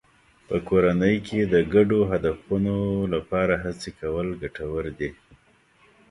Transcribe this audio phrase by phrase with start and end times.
[0.47, 2.75] په کورنۍ کې د ګډو هدفونو
[3.13, 5.09] لپاره هڅې کول ګټور دي.